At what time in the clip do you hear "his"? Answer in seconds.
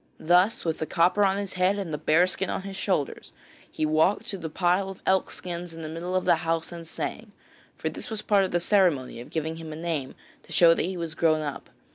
1.37-1.53, 2.63-2.75